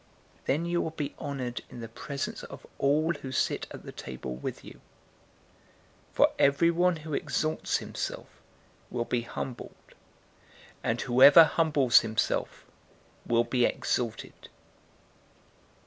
[0.45, 4.35] Then you will be honored in the presence of all who sit at the table
[4.35, 4.77] with you.
[6.15, 8.25] 014:011 For everyone who exalts himself
[8.89, 9.75] will be humbled,
[10.83, 12.65] and whoever humbles himself
[13.27, 14.49] will be exalted."